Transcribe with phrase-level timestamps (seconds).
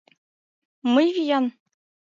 [0.93, 1.45] Мый виян?